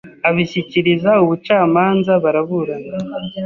[0.29, 2.91] abishyikiriza ubucamanza Baraburana